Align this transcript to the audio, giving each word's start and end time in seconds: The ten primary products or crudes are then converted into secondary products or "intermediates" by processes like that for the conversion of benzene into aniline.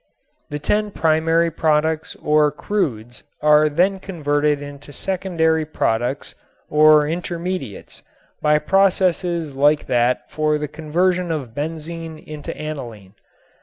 The 0.49 0.57
ten 0.57 0.89
primary 0.89 1.51
products 1.51 2.15
or 2.15 2.51
crudes 2.51 3.21
are 3.39 3.69
then 3.69 3.99
converted 3.99 4.59
into 4.59 4.91
secondary 4.91 5.63
products 5.63 6.33
or 6.71 7.07
"intermediates" 7.07 8.01
by 8.41 8.57
processes 8.57 9.53
like 9.53 9.85
that 9.85 10.31
for 10.31 10.57
the 10.57 10.67
conversion 10.67 11.31
of 11.31 11.53
benzene 11.53 12.17
into 12.17 12.51
aniline. 12.59 13.13